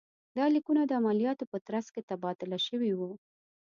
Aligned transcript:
دا 0.37 0.45
لیکونه 0.55 0.81
د 0.85 0.91
عملیاتو 1.01 1.43
په 1.51 1.57
ترڅ 1.67 1.85
کې 1.93 2.01
تبادله 2.09 2.57
شوي 2.67 2.91
وو. 2.95 3.11